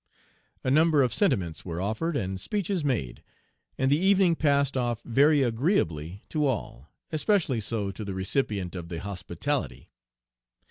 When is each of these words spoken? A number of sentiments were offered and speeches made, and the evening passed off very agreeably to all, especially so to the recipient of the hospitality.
A 0.63 0.71
number 0.71 1.03
of 1.03 1.13
sentiments 1.13 1.63
were 1.63 1.79
offered 1.79 2.17
and 2.17 2.41
speeches 2.41 2.83
made, 2.83 3.21
and 3.77 3.91
the 3.91 3.99
evening 3.99 4.35
passed 4.35 4.75
off 4.75 5.03
very 5.03 5.43
agreeably 5.43 6.23
to 6.29 6.47
all, 6.47 6.89
especially 7.11 7.59
so 7.59 7.91
to 7.91 8.03
the 8.03 8.15
recipient 8.15 8.73
of 8.73 8.89
the 8.89 9.01
hospitality. 9.01 9.91